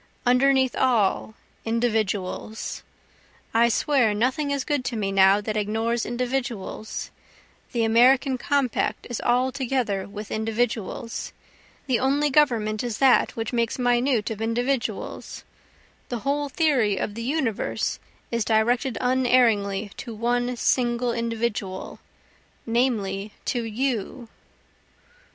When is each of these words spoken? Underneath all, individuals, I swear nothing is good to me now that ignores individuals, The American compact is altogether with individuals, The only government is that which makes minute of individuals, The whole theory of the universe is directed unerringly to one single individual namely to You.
Underneath 0.25 0.75
all, 0.75 1.35
individuals, 1.63 2.81
I 3.53 3.69
swear 3.69 4.15
nothing 4.15 4.49
is 4.49 4.63
good 4.63 4.83
to 4.85 4.95
me 4.95 5.11
now 5.11 5.41
that 5.41 5.55
ignores 5.55 6.07
individuals, 6.07 7.11
The 7.71 7.83
American 7.83 8.39
compact 8.39 9.05
is 9.11 9.21
altogether 9.21 10.09
with 10.09 10.31
individuals, 10.31 11.33
The 11.85 11.99
only 11.99 12.31
government 12.31 12.83
is 12.83 12.97
that 12.97 13.35
which 13.35 13.53
makes 13.53 13.77
minute 13.77 14.31
of 14.31 14.41
individuals, 14.41 15.43
The 16.09 16.21
whole 16.25 16.49
theory 16.49 16.97
of 16.97 17.13
the 17.13 17.21
universe 17.21 17.99
is 18.31 18.43
directed 18.43 18.97
unerringly 18.99 19.91
to 19.97 20.15
one 20.15 20.57
single 20.57 21.13
individual 21.13 21.99
namely 22.65 23.33
to 23.45 23.65
You. 23.65 24.29